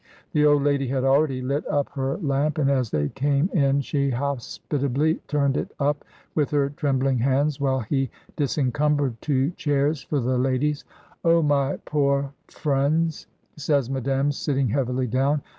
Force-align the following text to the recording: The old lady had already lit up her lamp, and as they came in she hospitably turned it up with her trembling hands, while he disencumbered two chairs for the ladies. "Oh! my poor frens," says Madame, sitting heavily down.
The 0.33 0.47
old 0.47 0.63
lady 0.63 0.87
had 0.87 1.03
already 1.03 1.43
lit 1.43 1.63
up 1.67 1.89
her 1.89 2.17
lamp, 2.17 2.57
and 2.57 2.71
as 2.71 2.89
they 2.89 3.09
came 3.09 3.51
in 3.53 3.81
she 3.81 4.09
hospitably 4.09 5.21
turned 5.27 5.55
it 5.57 5.69
up 5.79 6.03
with 6.33 6.49
her 6.49 6.71
trembling 6.71 7.19
hands, 7.19 7.59
while 7.61 7.81
he 7.81 8.09
disencumbered 8.35 9.21
two 9.21 9.51
chairs 9.51 10.01
for 10.01 10.19
the 10.19 10.39
ladies. 10.39 10.85
"Oh! 11.23 11.43
my 11.43 11.77
poor 11.85 12.33
frens," 12.47 13.27
says 13.57 13.91
Madame, 13.91 14.31
sitting 14.31 14.69
heavily 14.69 15.05
down. 15.05 15.43